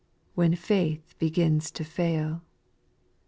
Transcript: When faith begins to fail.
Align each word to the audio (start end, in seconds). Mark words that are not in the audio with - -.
When 0.33 0.55
faith 0.55 1.13
begins 1.19 1.69
to 1.69 1.83
fail. 1.83 2.41